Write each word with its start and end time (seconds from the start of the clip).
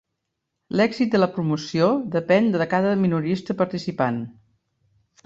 L'èxit 0.79 1.11
de 1.15 1.19
la 1.19 1.27
promoció 1.35 1.89
depèn 2.15 2.49
de 2.55 2.67
cada 2.73 2.95
minorista 3.03 3.57
participant. 3.61 4.19